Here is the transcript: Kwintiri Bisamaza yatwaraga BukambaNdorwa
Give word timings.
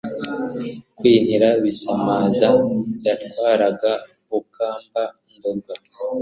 Kwintiri 0.97 1.49
Bisamaza 1.63 2.49
yatwaraga 3.05 3.91
BukambaNdorwa 4.29 5.73